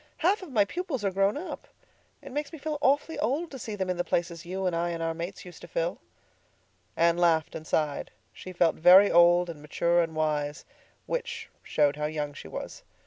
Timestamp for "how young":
11.97-12.33